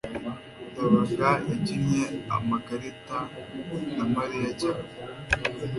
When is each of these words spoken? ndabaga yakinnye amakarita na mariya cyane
ndabaga 0.71 1.29
yakinnye 1.49 2.03
amakarita 2.35 3.17
na 3.95 4.03
mariya 4.13 4.49
cyane 4.61 4.87